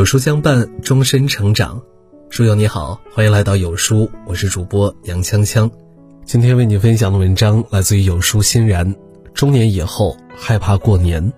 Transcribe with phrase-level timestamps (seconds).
[0.00, 1.78] 有书相伴，终身成长。
[2.30, 5.70] 书友你好，欢迎来到有书，我是主播杨锵锵。
[6.24, 8.96] 今天为你分享的文章来自于有书欣然。
[9.34, 11.30] 中年以后害怕过年，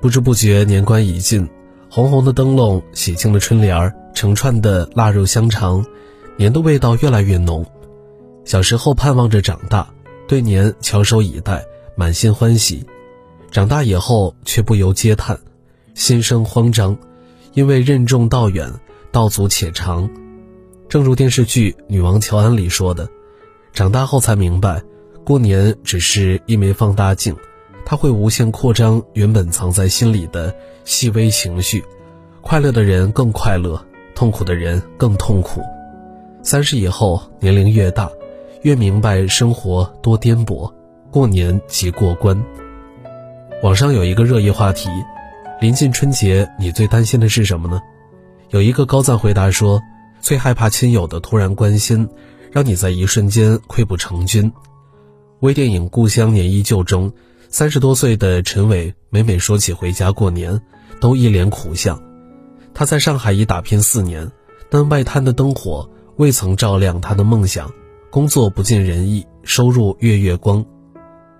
[0.00, 1.48] 不知不觉年关已近，
[1.90, 5.84] 红红的灯笼，喜庆的春联儿，成串的腊肉香肠，
[6.36, 7.66] 年的味道越来越浓。
[8.44, 9.92] 小时候盼望着长大，
[10.28, 11.64] 对年翘首以待，
[11.96, 12.86] 满心欢喜；
[13.50, 15.36] 长大以后却不由嗟叹，
[15.94, 16.96] 心生慌张，
[17.56, 18.70] 因为任重道远，
[19.10, 20.10] 道阻且长。
[20.90, 23.08] 正如电视剧《女王乔安》里说的
[23.72, 24.82] ：“长大后才明白。”
[25.24, 27.34] 过年只是一枚放大镜，
[27.86, 31.82] 它会无限扩张原本藏在心里的细微情绪。
[32.42, 33.82] 快乐的人更快乐，
[34.14, 35.62] 痛苦的人更痛苦。
[36.42, 38.10] 三十以后，年龄越大，
[38.60, 40.70] 越明白生活多颠簸，
[41.10, 42.38] 过年即过关。
[43.62, 44.90] 网上有一个热议话题：
[45.58, 47.80] 临近春节，你最担心的是什么呢？
[48.50, 49.82] 有一个高赞回答说：
[50.20, 52.06] 最害怕亲友的突然关心，
[52.52, 54.52] 让你在一瞬间溃不成军。
[55.40, 57.10] 微电影《故乡年依旧》中，
[57.48, 60.60] 三十多岁的陈伟每每说起回家过年，
[61.00, 62.02] 都一脸苦相。
[62.74, 64.30] 他在上海已打拼四年，
[64.68, 67.72] 但外滩的灯火未曾照亮他的梦想，
[68.10, 70.66] 工作不尽人意，收入月月光。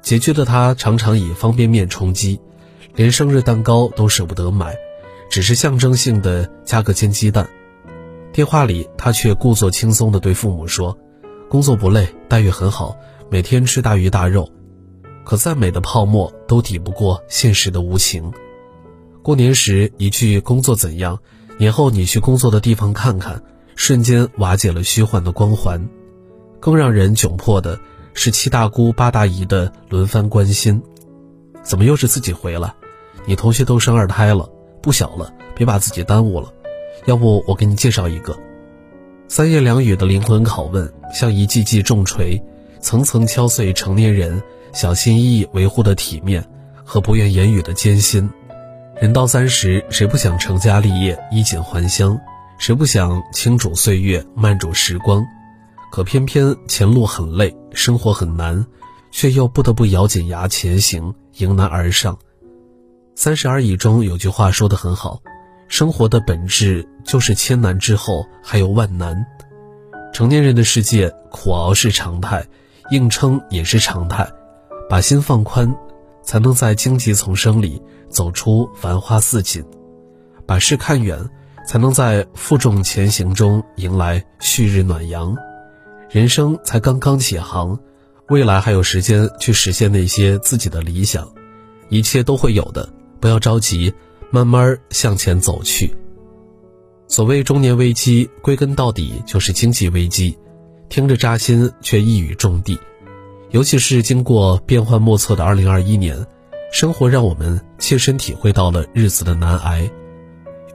[0.02, 2.40] 拮据的他常常以方便面充饥，
[2.96, 4.74] 连生日蛋糕都舍不得买，
[5.30, 7.48] 只是象征性的加个煎鸡蛋。
[8.32, 10.98] 电话里，他却故作轻松地对父母说
[11.48, 12.96] ：“工作不累，待遇很好。”
[13.28, 14.48] 每天吃大鱼大肉，
[15.24, 18.32] 可再美的泡沫都抵不过现实的无情。
[19.20, 21.18] 过年时一句“工作怎样”，
[21.58, 23.42] 年后你去工作的地方看看，
[23.74, 25.88] 瞬间瓦解了虚幻的光环。
[26.60, 27.78] 更让人窘迫的
[28.14, 30.80] 是七大姑八大姨的轮番关心
[31.64, 32.72] ：“怎么又是自己回来？
[33.26, 34.48] 你同学都生二胎了，
[34.80, 36.52] 不小了，别把自己耽误了。
[37.04, 38.36] 要不我给你介绍一个。”
[39.28, 42.40] 三言两语的灵魂拷问，像一记记重锤。
[42.80, 44.40] 层层敲碎成年人
[44.72, 46.46] 小心翼翼维护的体面
[46.84, 48.30] 和不愿言语的艰辛。
[49.00, 52.16] 人到三十，谁不想成家立业、衣锦还乡？
[52.58, 55.26] 谁不想轻煮岁月、慢煮时光？
[55.90, 58.64] 可偏偏前路很累，生活很难，
[59.10, 62.16] 却又不得不咬紧牙前行，迎难而上。
[63.16, 65.22] 三十而已中有句话说得很好：
[65.68, 69.26] 生活的本质就是千难之后还有万难。
[70.12, 72.46] 成年人的世界，苦熬是常态。
[72.90, 74.30] 硬撑也是常态，
[74.88, 75.74] 把心放宽，
[76.22, 79.64] 才能在荆棘丛生里走出繁花似锦；
[80.46, 81.18] 把事看远，
[81.66, 85.34] 才能在负重前行中迎来旭日暖阳。
[86.08, 87.76] 人生才刚刚起航，
[88.28, 91.28] 未来还有时间去实现那些自己的理想，
[91.88, 92.88] 一切都会有的，
[93.20, 93.92] 不要着急，
[94.30, 95.94] 慢慢向前走去。
[97.08, 100.36] 所谓中年危机，归根到底就是经济危机。
[100.88, 102.78] 听着扎心，却一语中的。
[103.50, 106.26] 尤其是经过变幻莫测的2021年，
[106.72, 109.90] 生活让我们切身体会到了日子的难挨。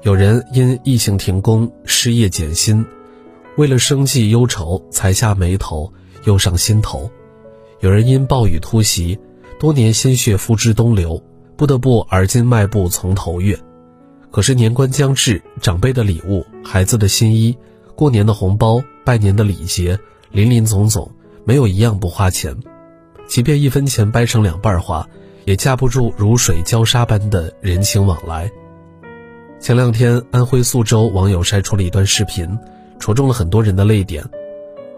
[0.03, 2.85] 有人因疫情停工，失业减薪，
[3.57, 5.91] 为了生计忧愁，才下眉头，
[6.23, 7.09] 又上心头；
[7.81, 9.19] 有人因暴雨突袭，
[9.59, 11.21] 多年心血付之东流，
[11.61, 13.55] 不得不而今迈步从头越。
[14.31, 17.55] 可是年关将至，长辈的礼物，孩子的新衣。
[17.93, 19.99] 过年的红包、拜年的礼节，
[20.31, 21.11] 林林总总，
[21.45, 22.57] 没有一样不花钱。
[23.27, 25.07] 即便一分钱掰成两半花，
[25.45, 28.49] 也架不住如水浇沙般的人情往来。
[29.59, 32.57] 前两天，安徽宿州网友晒出了一段视频，
[32.97, 34.25] 戳中了很多人的泪点。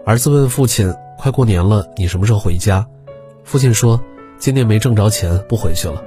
[0.06, 2.88] 儿子问父亲：“快过年了，你什么时候回家？”
[3.44, 4.02] 父亲说
[4.40, 6.02] ：“今年没挣着钱，不回去了。”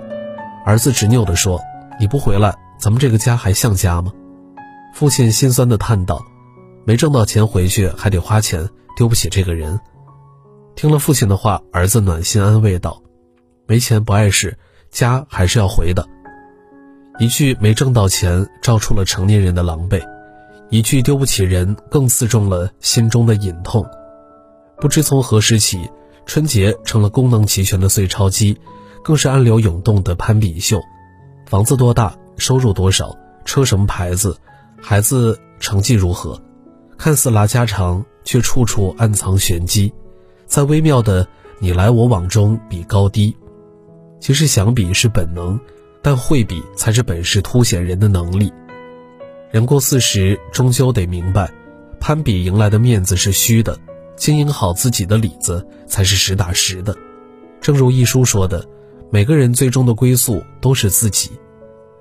[0.67, 1.61] 儿子执拗地说
[1.97, 4.11] ：“你不回来，咱们这个家还像家吗？”
[4.93, 6.21] 父亲心酸地叹道。
[6.83, 8.67] 没挣到钱回去还得花钱，
[8.97, 9.79] 丢不起这个人。
[10.75, 13.01] 听了父亲的话，儿子暖心安慰道
[13.65, 14.57] ：“没钱不碍事，
[14.91, 16.05] 家还是要回的。”
[17.17, 20.01] 一句没挣到钱，照出了成年人的狼狈；
[20.69, 23.85] 一句丢不起人，更刺中了心中的隐痛。
[24.81, 25.89] 不知从何时起，
[26.25, 28.59] 春节成了功能齐全的碎钞机，
[29.07, 30.81] 更是暗流涌动的攀比秀。
[31.45, 33.15] 房子多大，收入多少，
[33.45, 34.37] 车什么牌子，
[34.81, 36.37] 孩子成绩如何？
[36.97, 39.93] 看似拉家常，却处处暗藏玄机，
[40.45, 41.25] 在微妙的
[41.59, 43.33] 你来我往中比高低。
[44.19, 45.57] 其实想比是本能，
[46.01, 48.51] 但会比才是本事凸显人的能力。
[49.51, 51.49] 人过四十，终究得明白，
[52.01, 53.79] 攀比迎来的面子是虚的，
[54.17, 56.93] 经营好自己的里子才是实打实的。
[57.61, 58.67] 正如一书说的，
[59.09, 61.31] 每个人最终的归宿都是自己。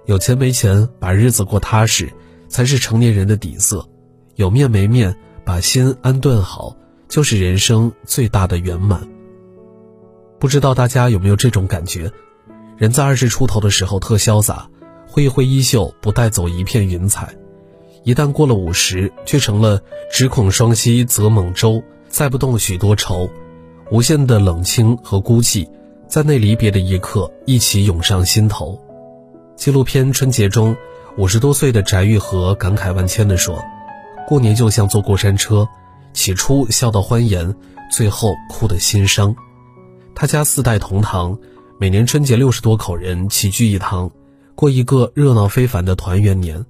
[0.06, 2.12] 有钱没钱，把日子过踏实，
[2.49, 3.88] 才是成年人的底色。
[4.35, 6.76] 有面没面，把心安顿好，
[7.08, 9.08] 就是人生最大的圆满。
[10.38, 12.11] 不知道大家有没有这种感觉？
[12.76, 14.69] 人在二十出头的时候特潇洒，
[15.06, 17.26] 挥一挥衣袖，不带走一片云彩；
[18.05, 19.81] 一旦过了五十，却成了
[20.12, 23.31] 只恐双溪舴猛舟，载不动许多愁。
[23.91, 25.67] 无限的冷清和孤寂，
[26.08, 28.81] 在那离别的一刻，一起涌上心头。
[29.56, 30.76] 纪录片《春节》中，
[31.17, 33.62] 五十多岁的翟玉和感慨万千地说
[34.26, 35.69] ：“过年就像坐过山车，
[36.12, 37.55] 起初笑到欢颜，
[37.91, 39.35] 最后哭得心伤。”
[40.14, 41.38] 他家四代同堂，
[41.79, 44.11] 每年春节六十多口人齐聚一堂，
[44.55, 46.64] 过一个热闹非凡的团圆年。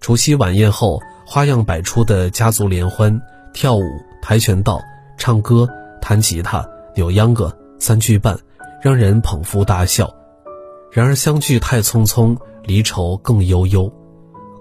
[0.00, 3.20] 除夕晚宴后，花样百出的家族联欢，
[3.52, 3.82] 跳舞、
[4.22, 4.80] 跆拳道、
[5.18, 5.68] 唱歌。
[6.06, 8.38] 弹吉他、扭秧歌，三句半，
[8.84, 10.14] 让人捧腹大笑。
[10.92, 13.90] 然而相聚太匆匆，离愁更悠悠。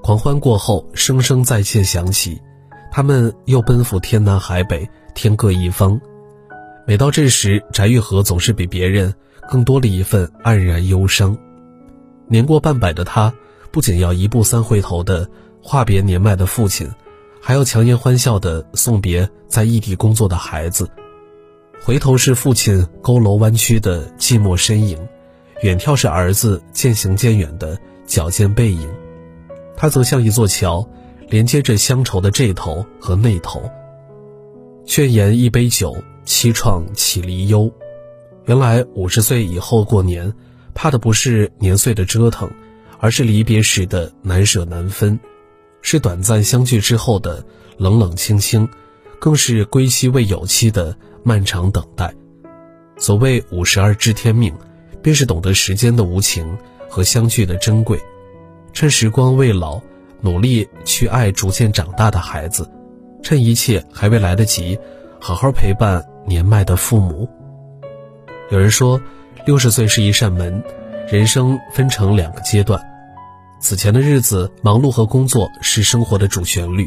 [0.01, 2.41] 狂欢过后，声声再切响起，
[2.89, 5.99] 他们又奔赴天南海北，天各一方。
[6.87, 9.13] 每到这时，翟玉和总是比别人
[9.49, 11.37] 更多了一份黯然忧伤。
[12.25, 13.33] 年过半百的他，
[13.71, 15.29] 不仅要一步三回头的
[15.61, 16.89] 话别年迈的父亲，
[17.41, 20.89] 还要强颜欢笑的送别在异地工作的孩子。
[21.85, 24.97] 回头是父亲佝偻弯曲的寂寞身影，
[25.63, 27.77] 远眺是儿子渐行渐远的
[28.07, 28.89] 矫健背影。
[29.75, 30.87] 他则像一座桥，
[31.27, 33.69] 连接着乡愁的这头和那头。
[34.85, 35.93] 劝言一杯酒，
[36.25, 37.69] 凄怆起离忧。
[38.45, 40.33] 原来五十岁以后过年，
[40.73, 42.49] 怕的不是年岁的折腾，
[42.97, 45.19] 而是离别时的难舍难分，
[45.81, 47.43] 是短暂相聚之后的
[47.75, 48.69] 冷冷清清，
[49.19, 50.97] 更是归期未有期的。
[51.25, 52.13] 漫长等待，
[52.97, 54.53] 所谓五十而知天命，
[55.01, 56.57] 便是懂得时间的无情
[56.89, 57.97] 和相聚的珍贵。
[58.73, 59.79] 趁时光未老，
[60.19, 62.65] 努力去爱逐渐长大的孩子；
[63.21, 64.77] 趁一切还未来得及，
[65.17, 67.29] 好好陪伴年迈的父母。
[68.51, 69.01] 有人说，
[69.45, 70.61] 六十岁是一扇门，
[71.07, 72.81] 人生分成两个阶段。
[73.61, 76.85] 此前的日子，忙碌和工作是生活的主旋律；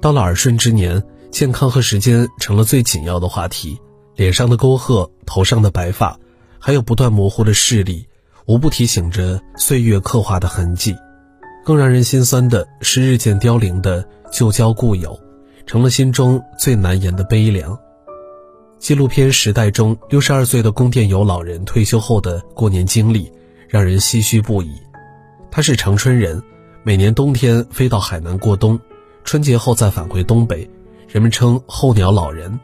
[0.00, 1.00] 到了耳顺之年。
[1.30, 3.80] 健康和时间成了最紧要的话题，
[4.16, 6.18] 脸上的沟壑，头上的白发，
[6.58, 8.06] 还有不断模糊的视力，
[8.46, 10.94] 无不提醒着岁月刻画的痕迹。
[11.64, 15.18] 更让人心酸的是，日渐凋零的旧交故友，
[15.66, 17.78] 成了心中最难言的悲凉。
[18.78, 23.30] 纪录片《时代》中，六十二岁的宫殿有老人退休后的过年经历，
[23.68, 24.72] 让人唏嘘不已。
[25.50, 26.42] 他是长春人，
[26.82, 28.80] 每年冬天飞到海南过冬，
[29.22, 30.68] 春节后再返回东北。
[31.10, 32.60] 人们称候鸟老人，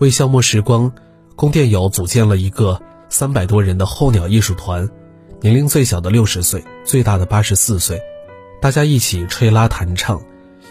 [0.00, 0.92] 为消磨时光，
[1.34, 2.78] 宫殿友组建了一个
[3.08, 4.86] 三百多人的候鸟艺术团，
[5.40, 7.98] 年龄最小的六十岁，最大的八十四岁，
[8.60, 10.20] 大家一起吹拉弹唱，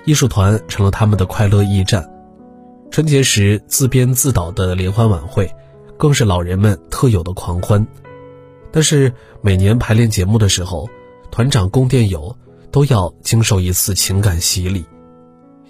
[0.05, 2.07] 艺术团成了他们的快乐驿站。
[2.91, 5.51] 春节时自编自导的联欢晚会，
[5.97, 7.87] 更是老人们特有的狂欢。
[8.71, 9.11] 但是
[9.41, 10.87] 每年排练节目的时候，
[11.31, 12.37] 团长宫殿友
[12.69, 14.85] 都要经受一次情感洗礼。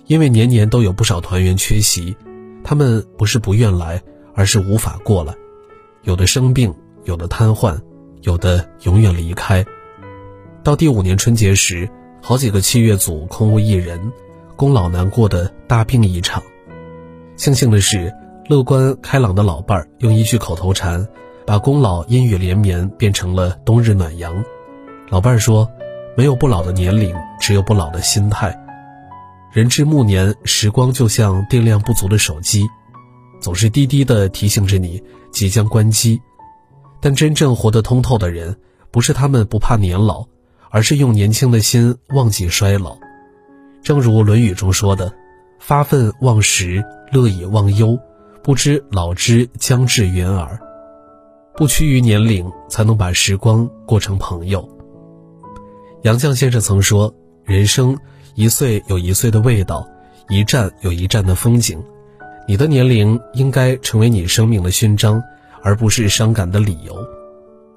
[0.09, 2.17] 因为年年都有不少团员缺席，
[2.63, 4.01] 他们不是不愿来，
[4.33, 5.35] 而是无法过来。
[6.01, 6.73] 有的生病，
[7.03, 7.79] 有的瘫痪，
[8.23, 9.63] 有的永远离开。
[10.63, 11.87] 到第五年春节时，
[12.23, 14.11] 好几个七月组空无一人，
[14.55, 16.41] 宫老难过的大病一场。
[17.35, 18.11] 庆幸的是，
[18.49, 21.07] 乐观开朗的老伴儿用一句口头禅，
[21.45, 24.43] 把宫老阴雨连绵变成了冬日暖阳。
[25.09, 25.69] 老伴儿说
[26.17, 28.59] ：“没有不老的年龄，只有不老的心态。”
[29.51, 32.67] 人至暮年，时光就像电量不足的手机，
[33.41, 35.01] 总是滴滴的提醒着你
[35.31, 36.21] 即将关机。
[37.01, 38.55] 但真正活得通透的人，
[38.91, 40.27] 不是他们不怕年老，
[40.69, 42.95] 而是用年轻的心忘记衰老。
[43.81, 45.11] 正如《论语》中说的
[45.57, 47.97] ：“发愤忘食，乐以忘忧，
[48.43, 50.59] 不知老之将至远耳。”
[51.57, 54.69] 不屈于年龄，才能把时光过成朋友。
[56.03, 57.97] 杨绛先生曾说：“人生。”
[58.39, 59.85] 一岁有一岁的味道，
[60.29, 61.83] 一站有一站的风景。
[62.47, 65.21] 你的年龄应该成为你生命的勋章，
[65.61, 67.05] 而不是伤感的理由。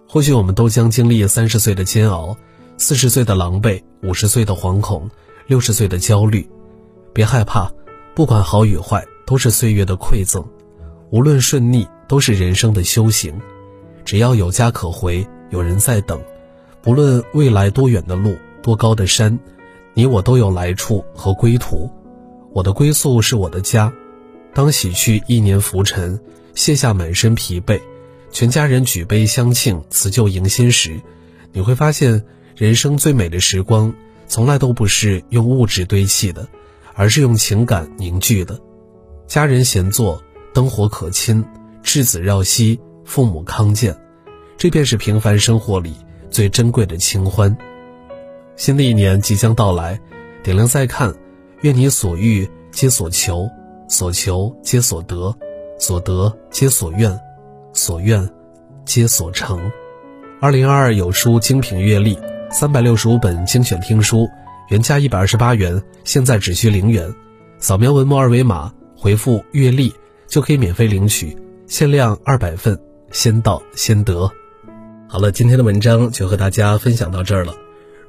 [0.09, 2.37] 或许我们都将经历三十岁的煎熬，
[2.77, 5.11] 四十岁的狼狈，五十岁的惶恐，
[5.49, 6.49] 六十岁的焦虑。
[7.13, 7.69] 别害怕，
[8.15, 10.45] 不管好与坏，都是岁月的馈赠；
[11.11, 13.35] 无论顺逆，都是人生的修行。
[14.05, 16.21] 只要有家可回，有人在等，
[16.81, 19.37] 不论未来多远的路，多高的山。
[19.95, 21.91] 你我都有来处和归途，
[22.53, 23.93] 我的归宿是我的家。
[24.55, 26.19] 当洗去一年浮尘，
[26.55, 27.81] 卸下满身疲惫，
[28.31, 31.01] 全家人举杯相庆，辞旧迎新时，
[31.53, 32.25] 你会发现，
[32.57, 33.95] 人生最美的时光，
[34.27, 36.49] 从来都不是用物质堆砌的，
[36.95, 38.59] 而是用情感凝聚的。
[39.27, 40.23] 家人闲坐，
[40.53, 41.45] 灯火可亲，
[41.83, 43.97] 稚子绕膝，父母康健，
[44.57, 45.95] 这便是平凡生活里
[46.31, 47.57] 最珍贵的清欢。
[48.63, 49.99] 新的一年即将到来，
[50.41, 51.13] 点亮再看，
[51.63, 53.51] 愿你所欲皆所求，
[53.89, 55.37] 所求皆所得，
[55.81, 57.19] 所得皆所愿，
[57.73, 58.31] 所愿
[58.85, 59.69] 皆所成。
[60.41, 62.17] 二零二二有书精品阅历，
[62.53, 64.29] 三百六十五本精选听书，
[64.69, 67.13] 原价一百二十八元，现在只需零元。
[67.59, 69.93] 扫描文末二维码，回复“阅历”
[70.29, 72.79] 就可以免费领取，限量二百份，
[73.11, 74.31] 先到先得。
[75.09, 77.53] 好了，今天的文章就和大家分享到这儿了。